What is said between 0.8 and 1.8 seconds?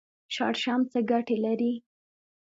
څه ګټه لري؟